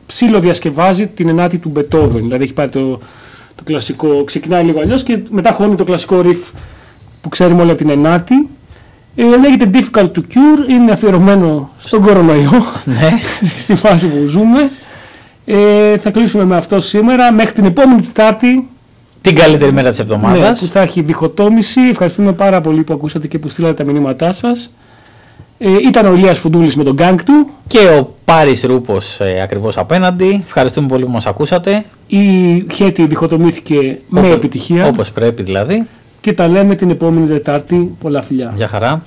[0.06, 2.10] ψήλο διασκευάζει την ενάτη του Beethoven.
[2.10, 2.98] Δηλαδή έχει πάρει το,
[3.54, 6.52] το κλασικό, ξεκινάει λίγο αλλιώς και μετά χώνει το κλασικό riff
[7.20, 8.48] που ξέρουμε όλοι από την ενάτη.
[9.16, 13.10] Ε, λέγεται Difficult to Cure, είναι αφιερωμένο στον κορονοϊό, ναι.
[13.62, 14.70] στη φάση που ζούμε.
[15.44, 17.32] Ε, θα κλείσουμε με αυτό σήμερα.
[17.32, 18.68] Μέχρι την επόμενη Τετάρτη
[19.20, 20.60] Την καλύτερη μέρα της ναι, εβδομάδας.
[20.60, 21.80] που θα έχει διχοτόμηση.
[21.80, 24.72] Ευχαριστούμε πάρα πολύ που ακούσατε και που στείλατε τα μηνύματά σας.
[25.58, 27.48] Ε, ήταν ο Ηλίας Φουντούλης με τον γκάγκ του.
[27.66, 30.42] Και ο Πάρης Ρούπος ε, ακριβώς απέναντι.
[30.46, 31.84] Ευχαριστούμε πολύ που μας ακούσατε.
[32.06, 32.18] Η
[32.72, 34.86] Χαίτη διχοτομήθηκε με Όπως- επιτυχία.
[34.86, 35.86] Όπως πρέπει δηλαδή.
[36.20, 37.96] Και τα λέμε την επόμενη Τετάρτη.
[38.00, 38.52] Πολλά φιλιά.
[38.56, 39.02] Γεια χαρά.